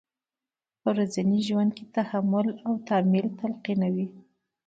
په 0.81 0.87
ورځني 0.93 1.39
ژوند 1.47 1.71
کې 1.77 1.85
تحمل 1.95 2.47
او 2.65 2.73
تامل 2.87 3.25
تلقینوي. 3.39 4.07